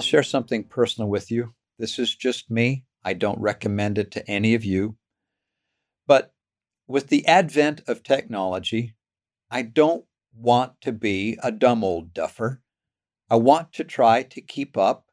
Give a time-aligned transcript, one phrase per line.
[0.00, 1.52] I'll share something personal with you.
[1.78, 2.86] This is just me.
[3.04, 4.96] I don't recommend it to any of you.
[6.06, 6.32] But
[6.88, 8.94] with the advent of technology,
[9.50, 12.62] I don't want to be a dumb old duffer.
[13.28, 15.04] I want to try to keep up,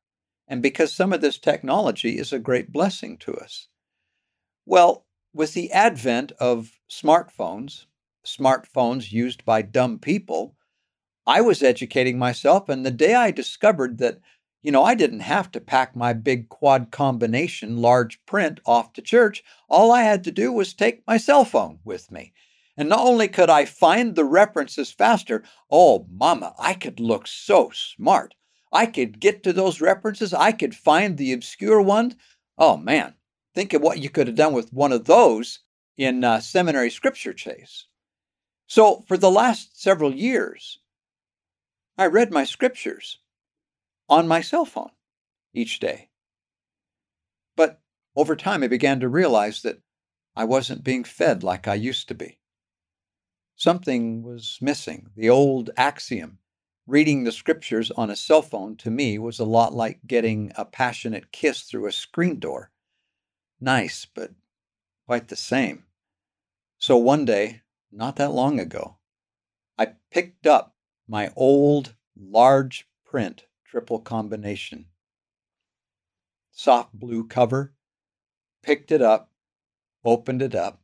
[0.47, 3.67] and because some of this technology is a great blessing to us.
[4.65, 7.87] Well, with the advent of smartphones,
[8.25, 10.55] smartphones used by dumb people,
[11.25, 14.19] I was educating myself, and the day I discovered that,
[14.61, 19.01] you know, I didn't have to pack my big quad combination large print off to
[19.01, 22.33] church, all I had to do was take my cell phone with me.
[22.75, 27.71] And not only could I find the references faster, oh, mama, I could look so
[27.73, 28.35] smart.
[28.71, 30.33] I could get to those references.
[30.33, 32.15] I could find the obscure ones.
[32.57, 33.15] Oh, man,
[33.55, 35.59] think of what you could have done with one of those
[35.97, 37.85] in uh, seminary scripture chase.
[38.67, 40.79] So, for the last several years,
[41.97, 43.17] I read my scriptures
[44.09, 44.91] on my cell phone
[45.53, 46.09] each day.
[47.55, 47.81] But
[48.15, 49.81] over time, I began to realize that
[50.35, 52.39] I wasn't being fed like I used to be.
[53.55, 55.09] Something was missing.
[55.15, 56.39] The old axiom
[56.85, 60.63] reading the scriptures on a cell phone to me was a lot like getting a
[60.63, 62.71] passionate kiss through a screen door.
[63.59, 64.31] Nice, but
[65.05, 65.83] quite the same.
[66.77, 68.97] So one day, not that long ago,
[69.77, 70.75] I picked up
[71.07, 74.85] my old large print triple combination.
[76.51, 77.73] Soft blue cover,
[78.63, 79.31] picked it up,
[80.05, 80.81] opened it up,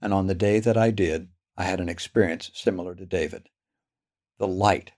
[0.00, 3.48] and on the day that I did, I had an experience similar to David.
[4.38, 4.92] The light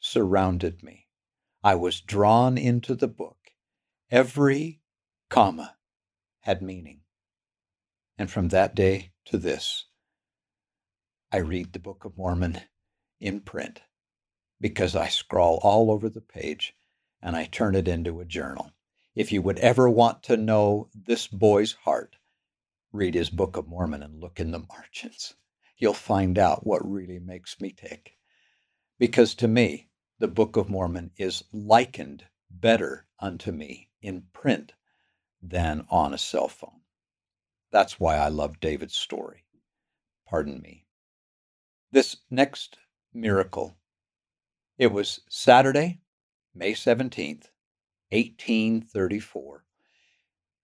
[0.00, 1.08] surrounded me.
[1.62, 3.38] I was drawn into the book.
[4.10, 4.80] Every
[5.28, 5.76] comma
[6.40, 7.00] had meaning.
[8.18, 9.86] And from that day to this,
[11.30, 12.60] I read the Book of Mormon
[13.20, 13.80] in print
[14.62, 16.74] because I scrawl all over the page
[17.20, 18.70] and I turn it into a journal.
[19.14, 22.16] If you would ever want to know this boy's heart,
[22.92, 25.34] read his Book of Mormon and look in the margins.
[25.76, 28.16] You'll find out what really makes me tick.
[28.98, 29.88] Because to me,
[30.20, 34.74] the Book of Mormon is likened better unto me in print
[35.42, 36.82] than on a cell phone.
[37.72, 39.44] That's why I love David's story.
[40.28, 40.86] Pardon me.
[41.90, 42.78] This next
[43.12, 43.76] miracle,
[44.78, 46.00] it was Saturday,
[46.54, 47.50] May 17th,
[48.10, 49.64] 1834.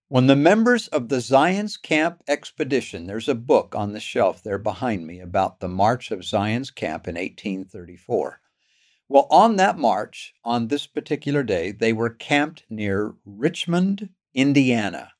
[0.08, 4.58] When the members of the Zion's Camp expedition, there's a book on the shelf there
[4.58, 8.41] behind me about the March of Zion's Camp in 1834.
[9.10, 15.12] Well, on that march, on this particular day, they were camped near Richmond, Indiana.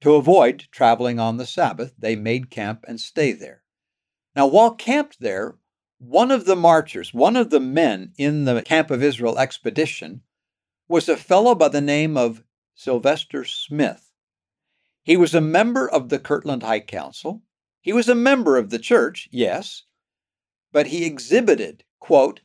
[0.00, 3.62] To avoid traveling on the Sabbath, they made camp and stay there.
[4.36, 5.56] Now, while camped there,
[5.98, 10.22] one of the marchers, one of the men in the Camp of Israel expedition,
[10.88, 12.42] was a fellow by the name of
[12.74, 14.10] Sylvester Smith.
[15.02, 17.42] He was a member of the Kirtland High Council.
[17.80, 19.84] He was a member of the church, yes,
[20.72, 22.40] but he exhibited, quote,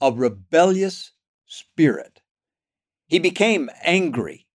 [0.00, 1.12] a rebellious
[1.46, 2.20] spirit.
[3.06, 4.46] He became angry,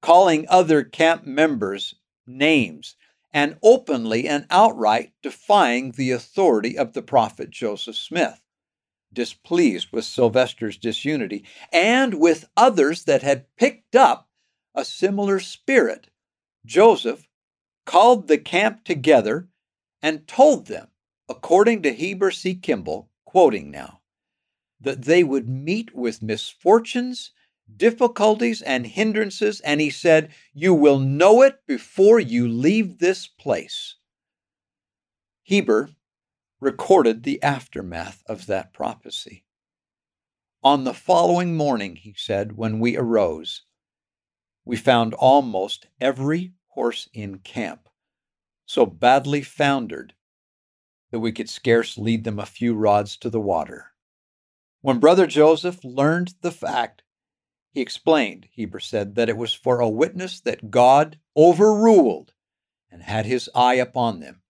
[0.00, 1.94] calling other camp members
[2.26, 2.96] names
[3.32, 8.40] and openly and outright defying the authority of the prophet Joseph Smith
[9.12, 14.28] displeased with Sylvester's disunity and with others that had picked up
[14.74, 16.08] a similar spirit,
[16.64, 17.26] Joseph
[17.86, 19.48] called the camp together
[20.02, 20.88] and told them,
[21.28, 22.54] according to Heber C.
[22.54, 24.00] Kimball, quoting now,
[24.80, 27.32] that they would meet with misfortunes,
[27.76, 33.96] difficulties, and hindrances, and he said, You will know it before you leave this place.
[35.42, 35.90] Heber
[36.60, 39.44] recorded the aftermath of that prophecy.
[40.62, 43.62] On the following morning, he said, when we arose,
[44.64, 47.88] we found almost every horse in camp
[48.66, 50.14] so badly foundered
[51.10, 53.92] that we could scarce lead them a few rods to the water.
[54.82, 57.02] When Brother Joseph learned the fact,
[57.78, 62.32] he explained, Heber said, that it was for a witness that God overruled
[62.90, 64.42] and had his eye upon them.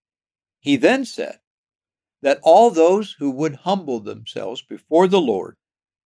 [0.60, 1.38] He then said
[2.22, 5.58] that all those who would humble themselves before the Lord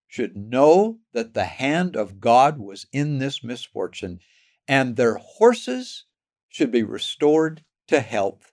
[0.05, 4.19] should know that the hand of God was in this misfortune,
[4.67, 6.03] and their horses
[6.49, 8.51] should be restored to health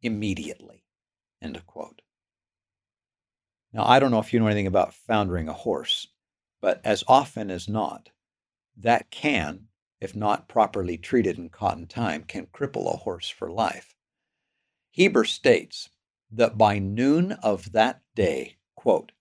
[0.00, 0.84] immediately.
[1.42, 2.00] End of quote.
[3.74, 6.06] Now, I don't know if you know anything about foundering a horse,
[6.60, 8.10] but as often as not,
[8.76, 9.68] that can,
[10.00, 13.94] if not properly treated and caught in time, can cripple a horse for life.
[14.90, 15.90] Heber states
[16.30, 19.12] that by noon of that day, quote,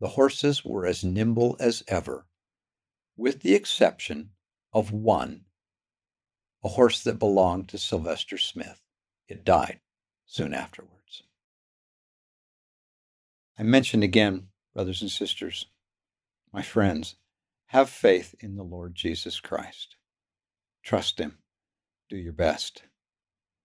[0.00, 2.26] the horses were as nimble as ever,
[3.16, 4.30] with the exception
[4.72, 5.44] of one,
[6.62, 8.80] a horse that belonged to Sylvester Smith.
[9.26, 9.80] It died
[10.24, 11.22] soon afterwards.
[13.58, 15.66] I mention again, brothers and sisters,
[16.52, 17.16] my friends,
[17.66, 19.96] have faith in the Lord Jesus Christ.
[20.82, 21.38] Trust Him.
[22.08, 22.82] Do your best.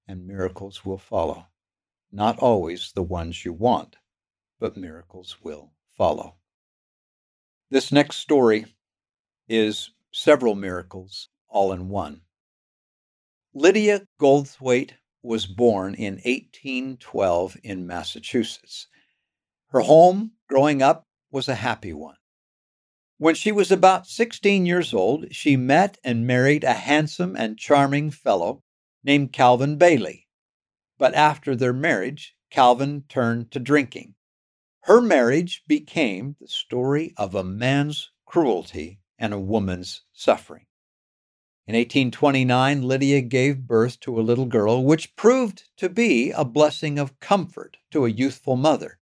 [0.07, 1.47] And miracles will follow.
[2.11, 3.95] Not always the ones you want,
[4.59, 6.35] but miracles will follow.
[7.69, 8.65] This next story
[9.47, 12.21] is several miracles all in one.
[13.53, 18.87] Lydia Goldthwaite was born in 1812 in Massachusetts.
[19.69, 22.17] Her home growing up was a happy one.
[23.23, 28.11] When she was about 16 years old, she met and married a handsome and charming
[28.11, 28.63] fellow
[29.01, 30.27] named Calvin Bailey.
[30.97, 34.15] But after their marriage, Calvin turned to drinking.
[34.81, 40.65] Her marriage became the story of a man's cruelty and a woman's suffering.
[41.65, 46.99] In 1829, Lydia gave birth to a little girl, which proved to be a blessing
[46.99, 48.99] of comfort to a youthful mother.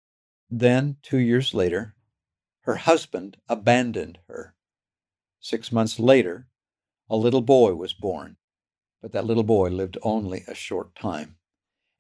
[0.50, 1.95] Then, two years later,
[2.66, 4.56] her husband abandoned her.
[5.40, 6.48] Six months later,
[7.08, 8.38] a little boy was born,
[9.04, 11.38] but that little boy lived only a short time.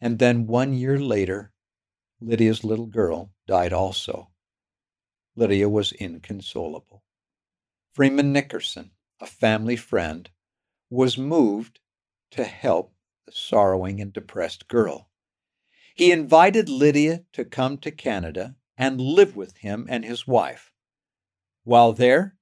[0.01, 1.53] And then one year later,
[2.19, 4.31] Lydia's little girl died also.
[5.35, 7.03] Lydia was inconsolable.
[7.93, 8.89] Freeman Nickerson,
[9.21, 10.31] a family friend,
[10.89, 11.79] was moved
[12.31, 12.95] to help
[13.27, 15.09] the sorrowing and depressed girl.
[15.93, 20.71] He invited Lydia to come to Canada and live with him and his wife.
[21.63, 22.35] While there,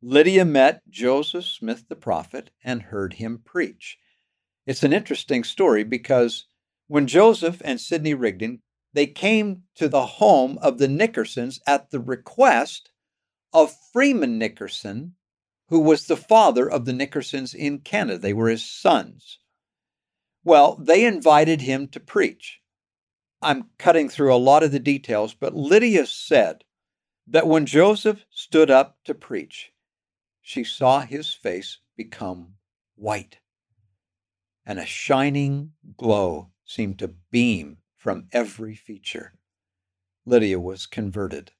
[0.00, 3.98] Lydia met Joseph Smith the prophet and heard him preach.
[4.66, 6.46] It's an interesting story because
[6.86, 8.62] when Joseph and Sidney Rigdon
[8.92, 12.90] they came to the home of the Nickersons at the request
[13.52, 15.14] of Freeman Nickerson,
[15.68, 18.18] who was the father of the Nickersons in Canada.
[18.18, 19.38] They were his sons.
[20.42, 22.57] Well, they invited him to preach.
[23.40, 26.64] I'm cutting through a lot of the details, but Lydia said
[27.26, 29.72] that when Joseph stood up to preach,
[30.42, 32.54] she saw his face become
[32.96, 33.38] white,
[34.66, 39.34] and a shining glow seemed to beam from every feature.
[40.24, 41.52] Lydia was converted,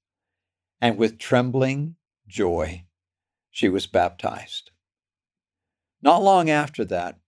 [0.80, 1.94] and with trembling
[2.26, 2.84] joy,
[3.50, 4.72] she was baptized.
[6.02, 7.18] Not long after that,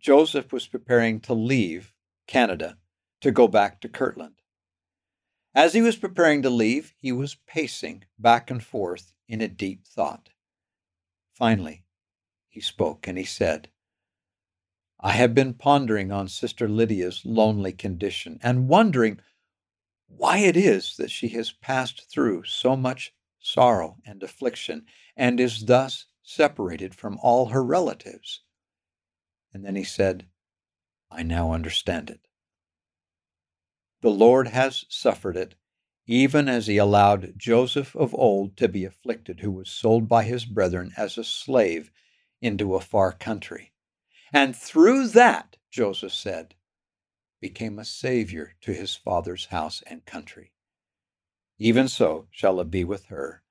[0.00, 1.92] Joseph was preparing to leave
[2.26, 2.78] Canada
[3.20, 4.34] to go back to Kirtland.
[5.54, 9.86] As he was preparing to leave, he was pacing back and forth in a deep
[9.86, 10.28] thought.
[11.32, 11.84] Finally,
[12.48, 13.68] he spoke and he said,
[15.00, 19.20] I have been pondering on Sister Lydia's lonely condition and wondering
[20.08, 25.66] why it is that she has passed through so much sorrow and affliction and is
[25.66, 28.42] thus separated from all her relatives.
[29.52, 30.26] And then he said,
[31.10, 32.27] I now understand it.
[34.00, 35.56] The Lord has suffered it,
[36.06, 40.44] even as he allowed Joseph of old to be afflicted, who was sold by his
[40.44, 41.90] brethren as a slave
[42.40, 43.72] into a far country.
[44.32, 46.54] And through that, Joseph said,
[47.40, 50.52] became a savior to his father's house and country.
[51.58, 53.42] Even so shall it be with her.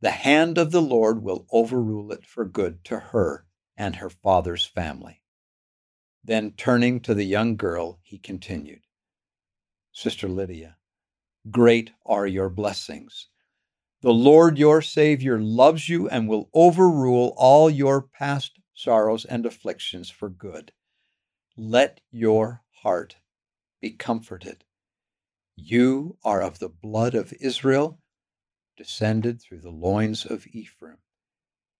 [0.00, 4.66] The hand of the Lord will overrule it for good to her and her father's
[4.66, 5.22] family.
[6.22, 8.82] Then, turning to the young girl, he continued
[9.98, 10.76] Sister Lydia,
[11.50, 13.26] great are your blessings.
[14.00, 20.08] The Lord your Savior loves you and will overrule all your past sorrows, and afflictions
[20.08, 20.70] for good.
[21.56, 23.16] Let your heart
[23.80, 24.64] be comforted.
[25.56, 27.98] You are of the blood of Israel,
[28.76, 30.98] descended through the loins of Ephraim.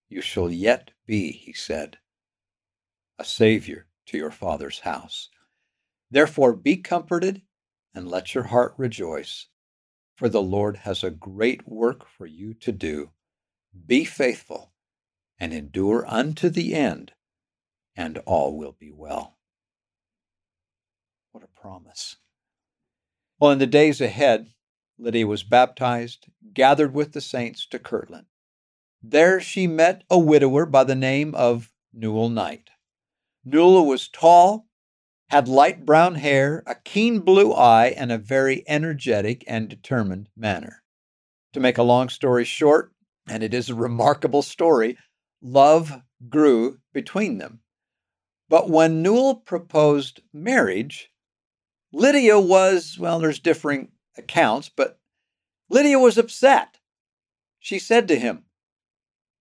[0.08, 1.98] You shall yet be, he said,
[3.16, 5.28] a Savior to your father's house.
[6.10, 7.42] Therefore be comforted
[7.94, 9.46] and let your heart rejoice,
[10.16, 13.10] for the Lord has a great work for you to do.
[13.86, 14.72] Be faithful
[15.38, 17.12] and endure unto the end,
[17.96, 19.38] and all will be well.
[21.32, 22.16] What a promise.
[23.38, 24.48] Well, in the days ahead,
[24.98, 28.26] Lydia was baptized, gathered with the saints to Kirtland.
[29.00, 32.70] There she met a widower by the name of Newell Knight.
[33.44, 34.67] Newell was tall,
[35.30, 40.82] had light brown hair, a keen blue eye, and a very energetic and determined manner.
[41.52, 42.92] To make a long story short,
[43.28, 44.96] and it is a remarkable story,
[45.42, 47.60] love grew between them.
[48.48, 51.10] But when Newell proposed marriage,
[51.92, 54.98] Lydia was, well, there's differing accounts, but
[55.68, 56.78] Lydia was upset.
[57.58, 58.44] She said to him,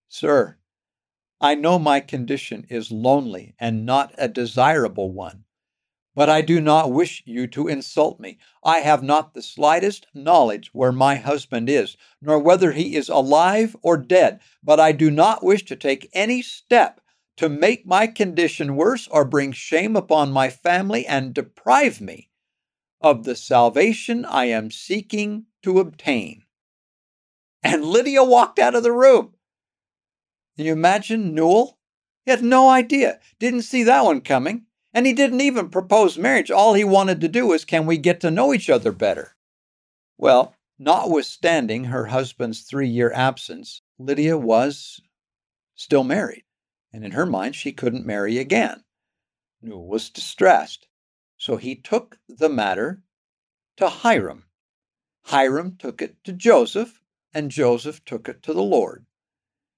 [0.10, 0.58] Sir,
[1.40, 5.46] I know my condition is lonely and not a desirable one,
[6.18, 8.40] but I do not wish you to insult me.
[8.64, 13.76] I have not the slightest knowledge where my husband is, nor whether he is alive
[13.84, 17.02] or dead, but I do not wish to take any step
[17.36, 22.32] to make my condition worse or bring shame upon my family and deprive me
[23.00, 26.42] of the salvation I am seeking to obtain.
[27.62, 29.36] And Lydia walked out of the room.
[30.56, 31.78] Can you imagine Newell?
[32.26, 34.67] He had no idea, didn't see that one coming.
[34.98, 36.50] And he didn't even propose marriage.
[36.50, 39.36] All he wanted to do was, can we get to know each other better?
[40.18, 45.00] Well, notwithstanding her husband's three year absence, Lydia was
[45.76, 46.46] still married.
[46.92, 48.86] And in her mind, she couldn't marry again.
[49.62, 50.88] Newell was distressed.
[51.38, 53.04] So he took the matter
[53.76, 54.46] to Hyrum.
[55.26, 57.00] Hyrum took it to Joseph,
[57.36, 59.06] and Joseph took it to the Lord.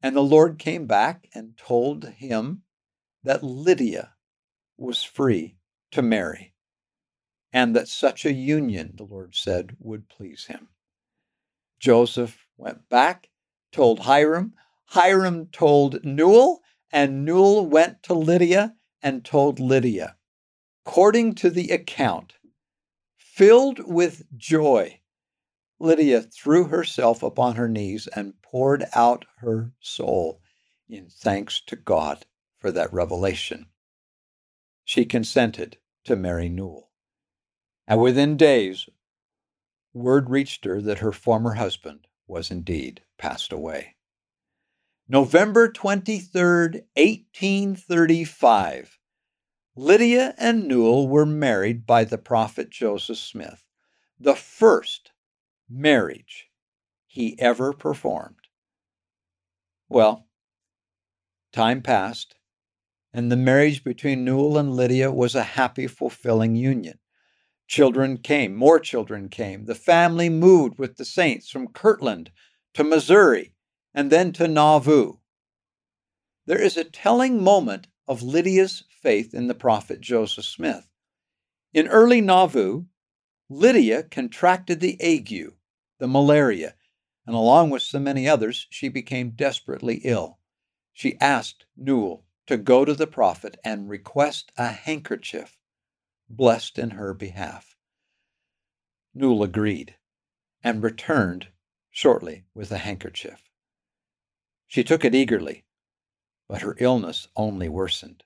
[0.01, 2.61] And the Lord came back and told him
[3.25, 4.13] that Lydia
[4.79, 5.55] was free
[5.91, 6.53] to marry,
[7.51, 10.69] and that such a union, the Lord said, would please him.
[11.79, 13.29] Joseph went back,
[13.71, 14.53] told Hyrum.
[14.85, 20.15] Hyrum told Newell, and Newell went to Lydia and told Lydia.
[20.85, 22.33] According to the account,
[23.17, 24.99] filled with joy,
[25.79, 30.41] Lydia threw herself upon her knees and poured out her soul
[30.89, 32.25] in thanks to God
[32.57, 33.67] for that revelation.
[34.89, 36.89] She consented to marry Newell.
[37.87, 38.89] And within days,
[39.93, 43.97] word reached her that her former husband was indeed passed away.
[45.07, 48.97] November 23rd, 1835,
[49.75, 53.63] Lydia and Newell were married by the prophet Joseph Smith,
[54.19, 55.11] the first
[55.69, 56.49] marriage
[57.05, 58.47] he ever performed.
[59.87, 60.27] Well,
[61.53, 62.38] time passed,
[63.13, 66.99] and the marriage between Newell and Lydia was a happy, fulfilling union.
[67.67, 69.65] Children came, more children came.
[69.65, 72.31] The family moved with the saints from Kirtland
[72.73, 73.53] to Missouri
[73.93, 75.13] and then to Nauvoo.
[76.45, 80.87] There is a telling moment of Lydia's faith in the prophet Joseph Smith.
[81.73, 82.85] In early Nauvoo,
[83.49, 85.53] Lydia contracted the ague,
[85.99, 86.75] the malaria,
[87.25, 90.39] and along with so many others, she became desperately ill.
[90.93, 95.55] She asked Newell to go to the prophet and request a handkerchief
[96.27, 97.75] blessed in her behalf.
[99.13, 99.93] Newell agreed
[100.63, 101.49] and returned
[101.91, 103.43] shortly with a handkerchief.
[104.65, 105.63] She took it eagerly,
[106.47, 108.23] but her illness only worsened.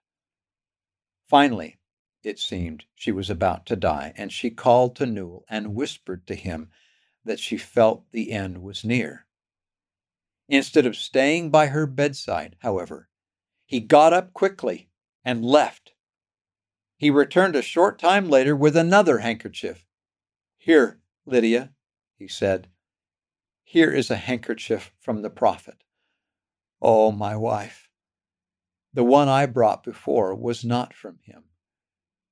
[1.27, 1.77] Finally,
[2.24, 6.36] it seemed she was about to die, and she called to Newell and whispered to
[6.36, 6.70] him
[7.25, 9.25] that she felt the end was near.
[10.48, 13.10] Instead of staying by her bedside, however,
[13.74, 14.88] he got up quickly
[15.25, 15.94] and left.
[16.96, 19.88] He returned a short time later with another handkerchief.
[20.60, 21.72] Here, Lydia,
[22.15, 22.68] he said,
[23.63, 25.84] here is a handkerchief from the prophet.
[26.84, 27.89] Oh, my wife,
[28.94, 31.46] the one I brought before was not from him.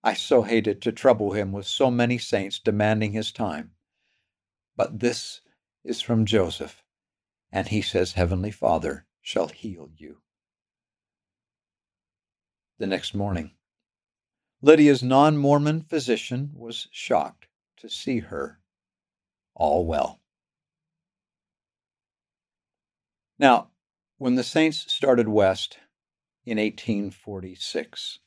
[0.03, 3.71] I so hated to trouble him with so many saints demanding his time.
[4.75, 5.41] But this
[5.83, 6.83] is from Joseph,
[7.51, 10.21] and he says, Heavenly Father shall heal you
[12.81, 13.51] the next morning.
[14.59, 17.45] Lydia's non Mormon physician was shocked
[17.77, 18.59] to see her
[19.53, 20.19] all well.
[23.37, 23.69] Now,
[24.17, 25.77] when the Saints started west
[26.43, 28.17] in 1846,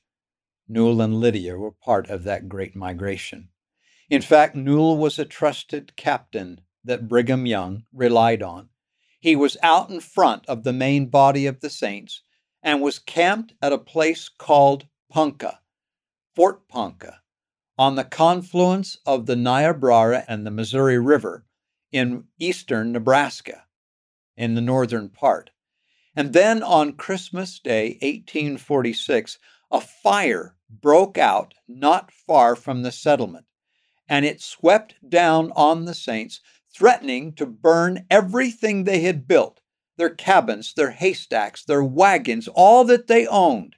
[0.69, 3.49] Newell and Lydia were part of that great migration.
[4.09, 8.69] In fact, Newell was a trusted captain that Brigham Young relied on.
[9.19, 12.23] He was out in front of the main body of the Saints
[12.65, 15.61] and was camped at a place called Ponca,
[16.35, 17.21] Fort Ponca,
[17.77, 21.45] on the confluence of the Niobrara and the Missouri River
[21.93, 23.65] in eastern Nebraska,
[24.37, 25.51] in the northern part.
[26.17, 29.39] And then on Christmas Day, 1846,
[29.71, 33.47] a fire broke out not far from the settlement,
[34.09, 36.41] and it swept down on the saints,
[36.73, 39.61] threatening to burn everything they had built
[39.97, 43.77] their cabins, their haystacks, their wagons, all that they owned.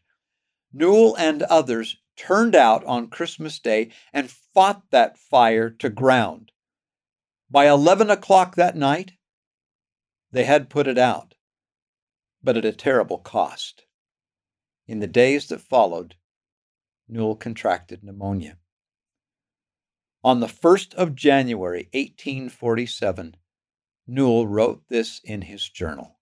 [0.73, 6.53] Newell and others turned out on Christmas Day and fought that fire to ground.
[7.51, 9.13] By 11 o'clock that night,
[10.33, 11.35] they had put it out,
[12.43, 13.85] but at a terrible cost.
[14.87, 16.17] In the days that followed,
[17.09, 18.59] Newell contracted pneumonia.
[20.25, 23.37] On the 1st of January, 1847,
[24.07, 26.17] Newell wrote this in his journal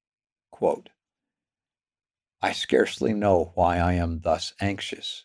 [0.51, 0.91] quote,
[2.41, 5.25] I scarcely know why I am thus anxious,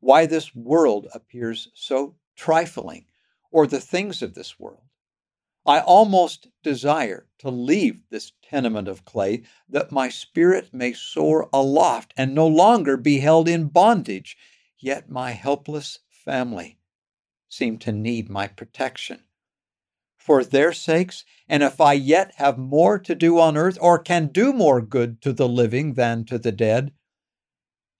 [0.00, 3.06] why this world appears so trifling,
[3.50, 4.82] or the things of this world.
[5.66, 12.14] I almost desire to leave this tenement of clay that my spirit may soar aloft
[12.16, 14.36] and no longer be held in bondage.
[14.78, 16.78] Yet my helpless family
[17.48, 19.24] seem to need my protection.
[20.28, 24.26] For their sakes, and if I yet have more to do on earth, or can
[24.26, 26.92] do more good to the living than to the dead,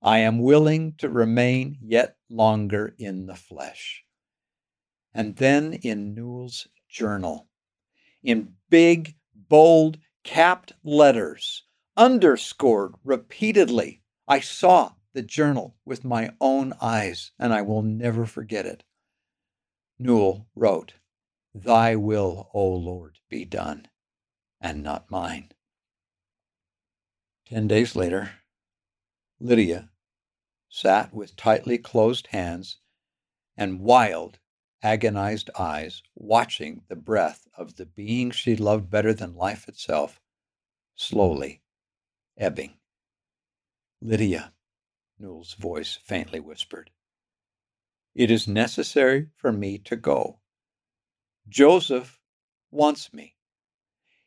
[0.02, 4.04] I am willing to remain yet longer in the flesh.
[5.14, 7.48] And then in Newell's journal,
[8.22, 11.64] in big, bold, capped letters,
[11.96, 18.66] underscored repeatedly, I saw the journal with my own eyes, and I will never forget
[18.66, 18.84] it.
[19.98, 20.92] Newell wrote,
[21.64, 23.88] Thy will, O Lord, be done,
[24.60, 25.50] and not mine.
[27.46, 28.32] Ten days later,
[29.40, 29.90] Lydia
[30.68, 32.76] sat with tightly closed hands
[33.56, 34.38] and wild,
[34.82, 40.20] agonized eyes, watching the breath of the being she loved better than life itself
[40.94, 41.62] slowly
[42.36, 42.74] ebbing.
[44.00, 44.52] Lydia,
[45.18, 46.90] Newell's voice faintly whispered,
[48.14, 50.38] it is necessary for me to go.
[51.48, 52.20] Joseph
[52.70, 53.34] wants me.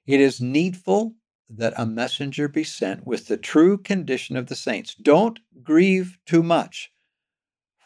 [0.05, 1.15] It is needful
[1.49, 4.95] that a messenger be sent with the true condition of the saints.
[4.95, 6.91] Don't grieve too much,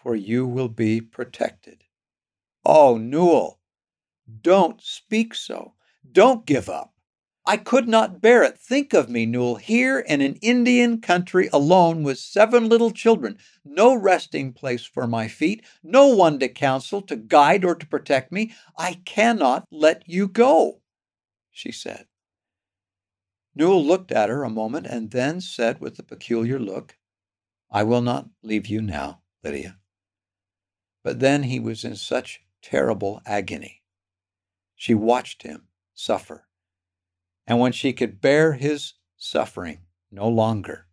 [0.01, 1.83] for you will be protected.
[2.65, 3.59] Oh, Newell,
[4.41, 5.73] don't speak so.
[6.11, 6.94] Don't give up.
[7.47, 8.57] I could not bear it.
[8.57, 13.93] Think of me, Newell, here in an Indian country alone with seven little children, no
[13.93, 18.53] resting place for my feet, no one to counsel, to guide, or to protect me.
[18.77, 20.81] I cannot let you go,
[21.51, 22.07] she said.
[23.53, 26.97] Newell looked at her a moment and then said with a peculiar look,
[27.69, 29.77] I will not leave you now, Lydia.
[31.03, 33.83] But then he was in such terrible agony.
[34.75, 36.44] She watched him suffer.
[37.47, 39.79] And when she could bear his suffering
[40.11, 40.87] no longer,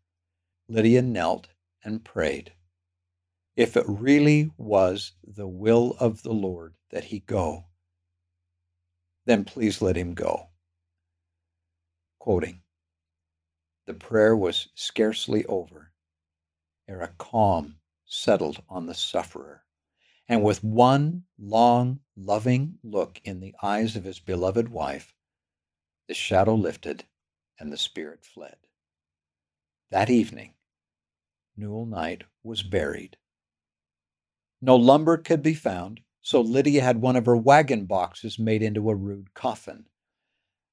[0.68, 1.48] Lydia knelt
[1.84, 2.52] and prayed.
[3.56, 7.66] If it really was the will of the Lord that he go,
[9.24, 10.48] then please let him go.
[12.18, 12.62] Quoting,
[13.86, 15.92] the prayer was scarcely over
[16.88, 19.64] ere a calm settled on the sufferer,
[20.28, 25.14] and with one long, loving look in the eyes of his beloved wife,
[26.08, 27.04] the shadow lifted
[27.58, 28.56] and the spirit fled.
[29.90, 30.54] That evening,
[31.56, 33.16] Newell Knight was buried.
[34.60, 38.88] No lumber could be found, so Lydia had one of her wagon boxes made into
[38.90, 39.86] a rude coffin.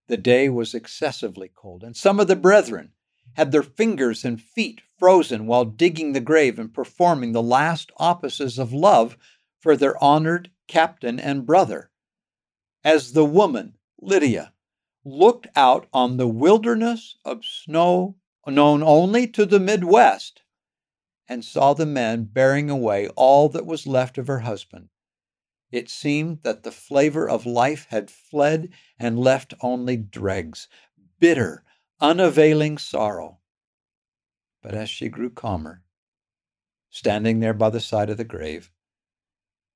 [0.08, 2.94] The day was excessively cold, and some of the brethren
[3.34, 8.58] had their fingers and feet frozen while digging the grave and performing the last offices
[8.58, 9.18] of love
[9.60, 11.92] for their honored captain and brother.
[12.84, 14.54] As the woman, Lydia,
[15.04, 18.16] looked out on the wilderness of snow
[18.48, 20.42] known only to the Midwest
[21.28, 24.90] and saw the men bearing away all that was left of her husband,
[25.72, 30.68] it seemed that the flavor of life had fled and left only dregs,
[31.20, 31.64] bitter,
[32.00, 33.38] unavailing sorrow.
[34.62, 35.84] But as she grew calmer,
[36.90, 38.72] standing there by the side of the grave,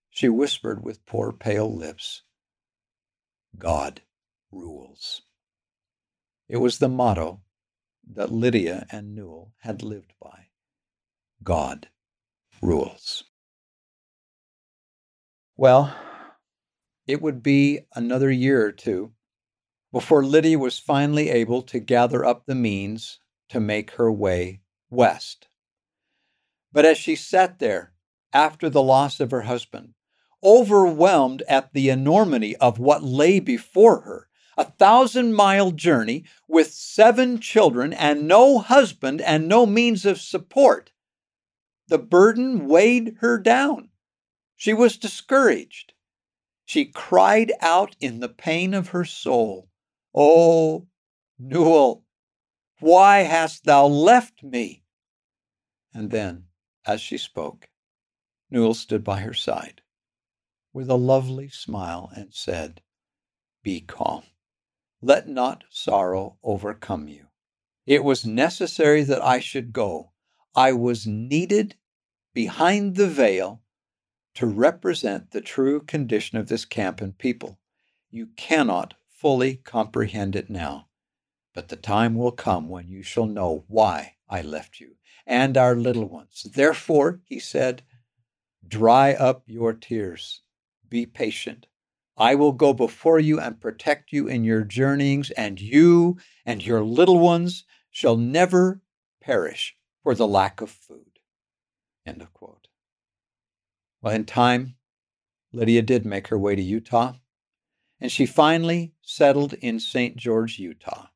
[0.09, 2.23] she whispered with poor pale lips,
[3.57, 4.01] God
[4.53, 5.21] rules.
[6.47, 7.41] It was the motto
[8.11, 10.47] that Lydia and Newell had lived by
[11.43, 11.87] God
[12.61, 13.23] rules.
[15.55, 15.95] Well,
[17.07, 19.13] it would be another year or two
[19.91, 25.47] before Lydia was finally able to gather up the means to make her way west.
[26.71, 27.93] But as she sat there
[28.33, 29.93] after the loss of her husband,
[30.43, 37.39] overwhelmed at the enormity of what lay before her, a thousand mile journey with seven
[37.39, 40.91] children and no husband and no means of support,
[41.87, 43.89] the burden weighed her down.
[44.55, 45.93] She was discouraged.
[46.65, 49.69] She cried out in the pain of her soul,
[50.15, 50.87] Oh,
[51.37, 52.05] Newell,
[52.79, 54.83] why hast thou left me?
[55.93, 56.45] And then,
[56.85, 57.69] as she spoke,
[58.49, 59.81] Newell stood by her side
[60.73, 62.81] with a lovely smile and said,
[63.61, 64.23] Be calm.
[65.05, 67.27] Let not sorrow overcome you.
[67.85, 70.13] It was necessary that I should go.
[70.55, 71.75] I was needed
[72.33, 73.61] behind the veil
[74.35, 77.59] to represent the true condition of this camp and people.
[78.11, 80.87] You cannot fully comprehend it now,
[81.53, 84.95] but the time will come when you shall know why I left you
[85.27, 86.47] and our little ones.
[86.55, 87.83] Therefore, he said,
[88.65, 90.43] dry up your tears.
[90.87, 91.67] Be patient.
[92.17, 96.83] I will go before you and protect you in your journeyings, and you and your
[96.83, 98.81] little ones shall never
[99.21, 101.19] perish for the lack of food.
[102.05, 102.67] End of quote.
[104.01, 104.75] Well, in time,
[105.53, 107.13] Lydia did make her way to Utah,
[107.99, 110.17] and she finally settled in St.
[110.17, 111.07] George, Utah.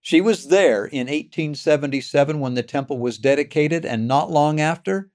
[0.00, 5.10] She was there in 1877 when the temple was dedicated, and not long after,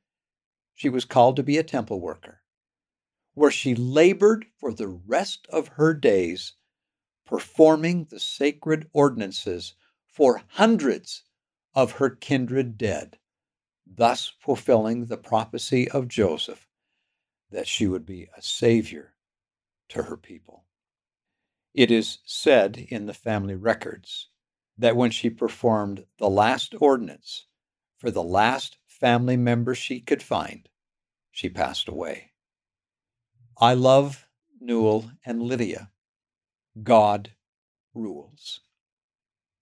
[0.74, 2.42] she was called to be a temple worker,
[3.38, 6.54] where she labored for the rest of her days,
[7.24, 9.76] performing the sacred ordinances
[10.08, 11.22] for hundreds
[11.76, 13.16] of her kindred dead,
[13.86, 16.68] thus fulfilling the prophecy of Joseph
[17.52, 19.14] that she would be a savior
[19.90, 20.66] to her people.
[21.76, 24.30] It is said in the family records
[24.80, 27.46] that when she performed the last ordinance
[28.00, 30.68] for the last family member she could find,
[31.30, 32.32] she passed away.
[33.60, 34.28] I love
[34.62, 35.90] Newell and Lydia.
[36.84, 37.32] God
[37.96, 38.60] rules.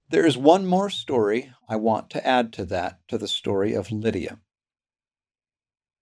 [0.09, 3.93] There is one more story I want to add to that, to the story of
[3.93, 4.39] Lydia.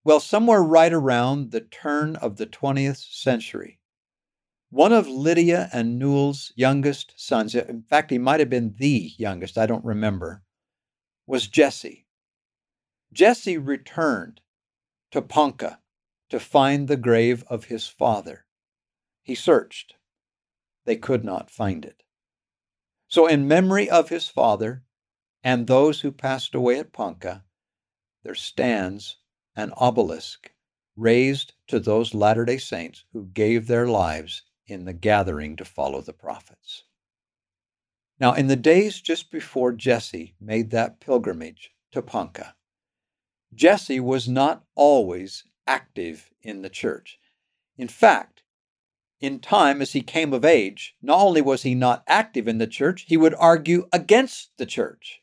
[0.03, 3.79] Well, somewhere right around the turn of the 20th century,
[4.71, 9.55] one of Lydia and Newell's youngest sons, in fact, he might have been the youngest,
[9.55, 10.41] I don't remember,
[11.27, 12.07] was Jesse.
[13.13, 14.41] Jesse returned
[15.11, 15.77] to Ponca
[16.29, 18.45] to find the grave of his father.
[19.21, 19.95] He searched.
[20.85, 22.03] They could not find it.
[23.07, 24.83] So, in memory of his father
[25.43, 27.43] and those who passed away at Ponca,
[28.23, 29.17] there stands
[29.55, 30.51] an obelisk
[30.95, 36.01] raised to those Latter day Saints who gave their lives in the gathering to follow
[36.01, 36.83] the prophets.
[38.19, 42.55] Now, in the days just before Jesse made that pilgrimage to Ponca,
[43.53, 47.19] Jesse was not always active in the church.
[47.77, 48.43] In fact,
[49.19, 52.67] in time as he came of age, not only was he not active in the
[52.67, 55.21] church, he would argue against the church.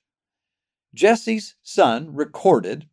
[0.95, 2.89] Jesse's son recorded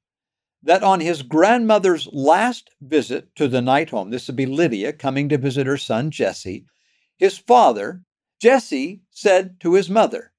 [0.61, 5.29] that on his grandmother's last visit to the Knight home, this would be Lydia coming
[5.29, 6.65] to visit her son Jesse,
[7.17, 8.03] his father,
[8.39, 10.33] Jesse, said to his mother,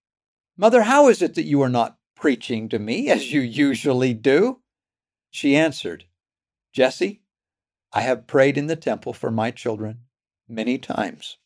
[0.56, 4.60] Mother, how is it that you are not preaching to me as you usually do?
[5.30, 6.04] She answered,
[6.78, 7.22] Jesse,
[7.92, 10.04] I have prayed in the temple for my children
[10.46, 11.38] many times.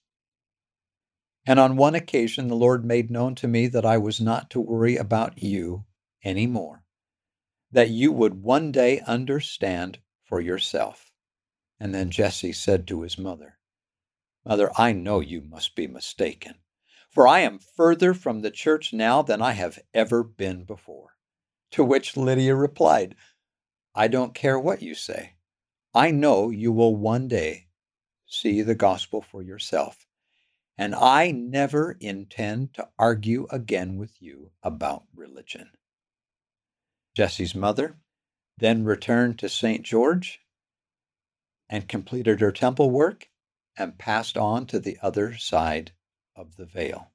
[1.47, 4.61] And on one occasion, the Lord made known to me that I was not to
[4.61, 5.87] worry about you
[6.23, 6.85] any more
[7.71, 11.11] that you would one day understand for yourself.
[11.81, 13.59] And then Jesse said to his mother,
[14.45, 16.57] Mother, I know you must be mistaken,
[17.09, 21.17] for I am further from the church now than I have ever been before.
[21.71, 23.17] To which Lydia replied,
[23.95, 25.35] I don't care what you say.
[25.95, 27.69] I know you will one day
[28.27, 30.07] see the gospel for yourself,
[30.79, 35.71] and I never intend to argue again with you about religion.
[37.15, 37.99] Jesse's mother,
[38.57, 39.83] then returned to St.
[39.83, 40.41] George
[41.69, 43.29] and completed her temple work
[43.77, 45.93] and passed on to the other side
[46.35, 47.11] of the veil.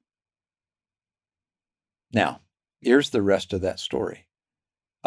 [2.12, 2.42] Now,
[2.80, 4.27] here's the rest of that story.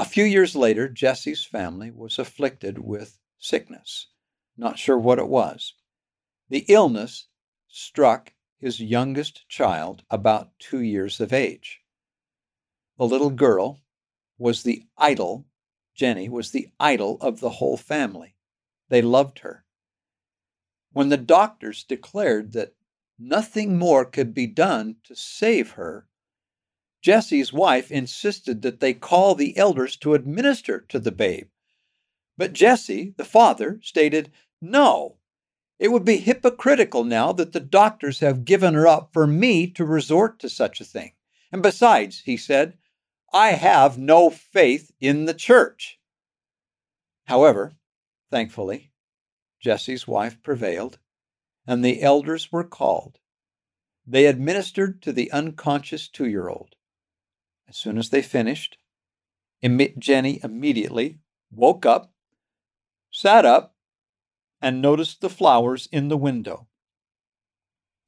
[0.01, 4.07] A few years later, Jesse's family was afflicted with sickness.
[4.57, 5.75] Not sure what it was.
[6.49, 7.27] The illness
[7.67, 11.81] struck his youngest child, about two years of age.
[12.97, 13.79] The little girl
[14.39, 15.45] was the idol,
[15.93, 18.33] Jenny was the idol of the whole family.
[18.89, 19.65] They loved her.
[20.93, 22.73] When the doctors declared that
[23.19, 26.07] nothing more could be done to save her,
[27.01, 31.47] Jesse's wife insisted that they call the elders to administer to the babe.
[32.37, 35.17] But Jesse, the father, stated, No,
[35.79, 39.83] it would be hypocritical now that the doctors have given her up for me to
[39.83, 41.13] resort to such a thing.
[41.51, 42.77] And besides, he said,
[43.33, 45.99] I have no faith in the church.
[47.25, 47.73] However,
[48.29, 48.91] thankfully,
[49.59, 50.99] Jesse's wife prevailed,
[51.65, 53.19] and the elders were called.
[54.05, 56.75] They administered to the unconscious two year old.
[57.71, 58.77] As soon as they finished,
[59.97, 61.19] Jenny immediately
[61.51, 62.13] woke up,
[63.11, 63.77] sat up,
[64.61, 66.67] and noticed the flowers in the window.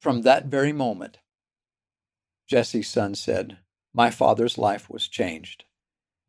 [0.00, 1.16] From that very moment,
[2.46, 3.56] Jesse's son said,
[3.94, 5.64] My father's life was changed,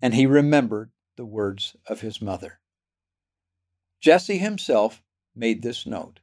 [0.02, 2.62] and he remembered the words of his mother.
[4.00, 5.04] Jesse himself
[5.36, 6.22] made this note.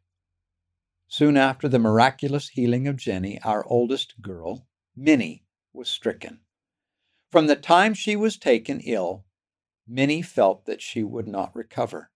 [1.09, 5.45] Soon after the miraculous healing of Jenny, our oldest girl, Minnie,
[5.75, 6.41] was stricken.
[7.33, 9.25] From the time she was taken ill,
[9.89, 12.11] Minnie felt that she would not recover.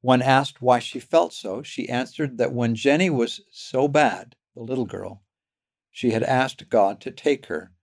[0.00, 4.62] When asked why she felt so, she answered that when Jenny was so bad, the
[4.62, 5.22] little girl,
[5.90, 7.74] she had asked God to take her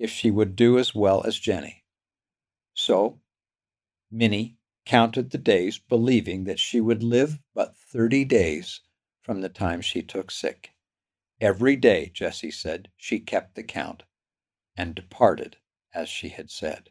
[0.00, 1.84] if she would do as well as Jenny.
[2.74, 3.20] So,
[4.10, 8.80] Minnie counted the days, believing that she would live but 30 days
[9.22, 10.72] from the time she took sick.
[11.40, 14.02] Every day, Jesse said, she kept the count
[14.76, 15.58] and departed
[15.92, 16.90] as she had said.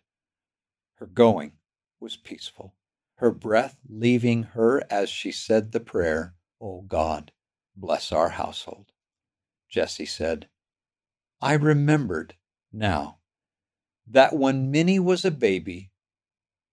[0.95, 1.53] Her going
[1.99, 2.75] was peaceful,
[3.15, 7.31] her breath leaving her as she said the prayer, O God,
[7.75, 8.91] bless our household.
[9.69, 10.49] Jesse said,
[11.41, 12.35] I remembered
[12.73, 13.19] now
[14.07, 15.91] that when Minnie was a baby,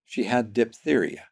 [0.04, 1.28] she had diphtheria,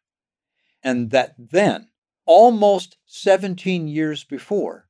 [0.83, 1.89] and that then,
[2.25, 4.87] almost 17 years before,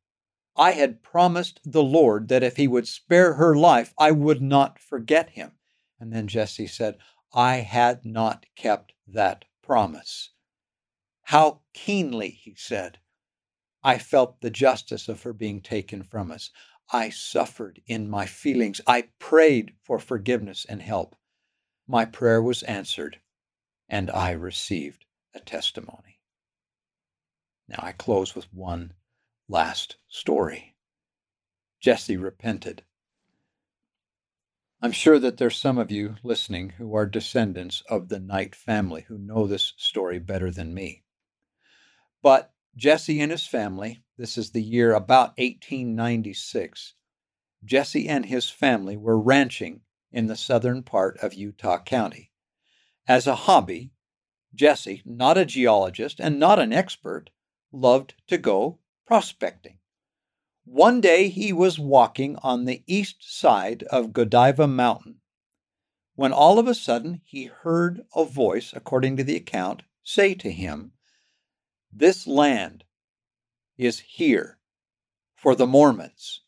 [0.55, 4.79] I had promised the Lord that if he would spare her life, I would not
[4.79, 5.54] forget him.
[5.99, 6.97] And then Jesse said,
[7.33, 10.31] I had not kept that promise.
[11.23, 12.99] How keenly, he said,
[13.83, 16.51] I felt the justice of her being taken from us.
[16.91, 18.81] I suffered in my feelings.
[18.87, 21.15] I prayed for forgiveness and help.
[21.87, 23.19] My prayer was answered
[23.87, 26.19] and I received a testimony.
[27.67, 28.93] Now I close with one
[29.47, 30.75] last story.
[31.79, 32.83] Jesse repented.
[34.85, 39.03] I'm sure that there's some of you listening who are descendants of the Knight family
[39.07, 41.03] who know this story better than me.
[42.21, 46.93] But Jesse and his family, this is the year about 1896,
[47.63, 52.31] Jesse and his family were ranching in the southern part of Utah County.
[53.07, 53.89] As a hobby,
[54.53, 57.31] Jesse, not a geologist and not an expert,
[57.71, 59.79] loved to go prospecting.
[60.65, 65.21] One day he was walking on the east side of Godiva Mountain
[66.15, 70.51] when all of a sudden he heard a voice, according to the account, say to
[70.51, 70.93] him,
[71.91, 72.83] This land
[73.77, 74.57] is here
[75.35, 76.41] for the Mormons.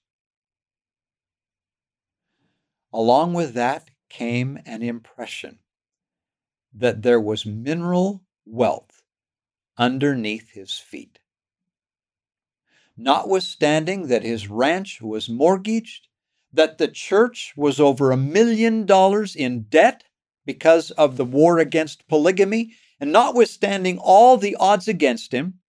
[2.91, 5.59] Along with that came an impression
[6.73, 9.03] that there was mineral wealth
[9.77, 11.19] underneath his feet.
[12.97, 16.07] Notwithstanding that his ranch was mortgaged,
[16.51, 20.03] that the church was over a million dollars in debt
[20.45, 25.59] because of the war against polygamy, and notwithstanding all the odds against him,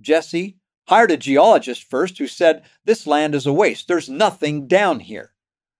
[0.00, 3.86] Jesse hired a geologist first who said, This land is a waste.
[3.86, 5.31] There's nothing down here.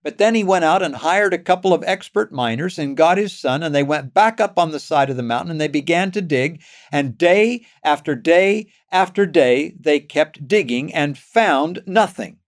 [0.03, 3.31] But then he went out and hired a couple of expert miners and got his
[3.31, 6.11] son, and they went back up on the side of the mountain and they began
[6.11, 6.61] to dig.
[6.91, 12.39] And day after day after day, they kept digging and found nothing.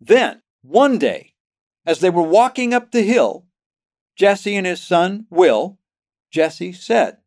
[0.00, 1.34] Then, one day,
[1.84, 3.46] as they were walking up the hill,
[4.16, 5.78] Jesse and his son Will,
[6.30, 7.18] Jesse said,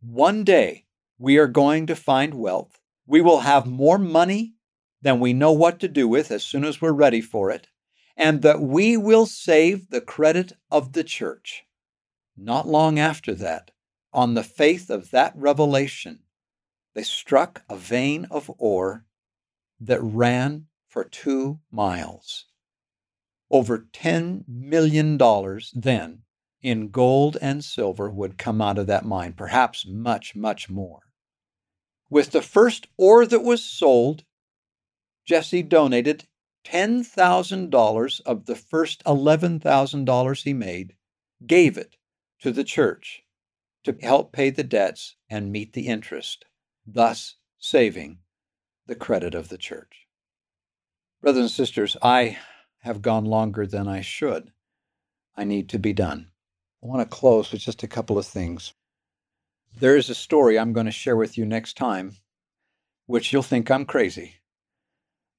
[0.00, 0.86] One day
[1.18, 2.80] we are going to find wealth.
[3.06, 4.54] We will have more money
[5.02, 7.68] than we know what to do with as soon as we're ready for it
[8.20, 11.64] and that we will save the credit of the church.
[12.36, 13.70] Not long after that,
[14.12, 16.20] on the faith of that revelation,
[16.92, 19.06] they struck a vein of ore
[19.80, 22.44] that ran for two miles.
[23.50, 25.16] Over $10 million
[25.72, 26.22] then
[26.60, 31.00] in gold and silver would come out of that mine, perhaps much, much more.
[32.10, 34.24] With the first ore that was sold,
[35.24, 36.26] Jesse donated
[36.64, 40.94] $10,000 of the first $11,000 he made,
[41.46, 41.96] gave it
[42.40, 43.22] to the church
[43.84, 46.44] to help pay the debts and meet the interest,
[46.86, 48.18] thus saving
[48.86, 50.06] the credit of the church.
[51.20, 52.38] Brothers and sisters, I
[52.80, 54.52] have gone longer than I should.
[55.36, 56.30] I need to be done.
[56.82, 58.72] I want to close with just a couple of things.
[59.78, 62.16] There is a story I'm going to share with you next time,
[63.06, 64.39] which you'll think I'm crazy.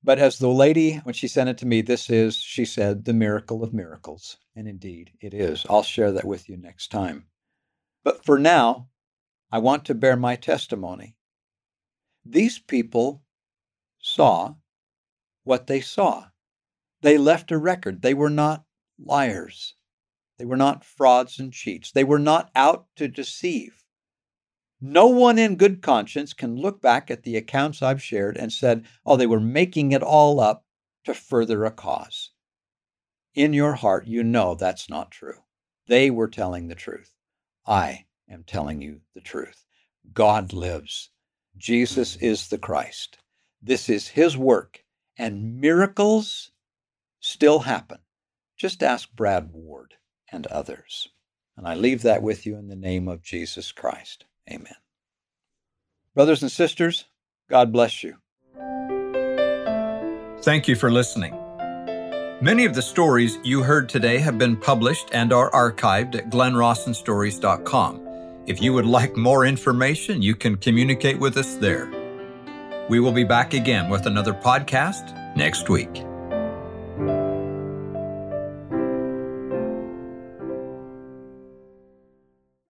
[0.04, 3.14] But as the lady, when she sent it to me, this is, she said, the
[3.14, 4.38] miracle of miracles.
[4.56, 5.66] And indeed, it is.
[5.70, 7.28] I'll share that with you next time.
[8.04, 8.90] But for now,
[9.52, 11.16] I want to bear my testimony.
[12.26, 13.22] These people
[14.00, 14.56] saw
[15.44, 16.26] what they saw.
[17.02, 18.02] They left a record.
[18.02, 18.64] They were not
[18.98, 19.76] liars.
[20.38, 21.92] They were not frauds and cheats.
[21.92, 23.81] They were not out to deceive.
[24.84, 28.86] No one in good conscience can look back at the accounts I've shared and said,
[29.06, 30.66] oh, they were making it all up
[31.04, 32.32] to further a cause.
[33.36, 35.44] In your heart, you know that's not true.
[35.88, 37.14] They were telling the truth.
[37.66, 39.66] I am telling you the truth.
[40.14, 41.12] God lives.
[41.58, 42.24] Jesus mm.
[42.24, 43.20] is the Christ.
[43.62, 44.84] This is his work,
[45.16, 46.52] and miracles
[47.20, 48.00] still happen.
[48.58, 49.94] Just ask Brad Ward
[50.32, 51.08] and others.
[51.56, 54.26] And I leave that with you in the name of Jesus Christ.
[54.50, 54.76] Amen.
[56.16, 57.06] Brothers and sisters,
[57.50, 58.16] God bless you.
[60.42, 61.34] Thank you for listening.
[62.42, 68.08] Many of the stories you heard today have been published and are archived at glennrawsonstories.com.
[68.48, 71.88] If you would like more information, you can communicate with us there.
[72.90, 76.04] We will be back again with another podcast next week.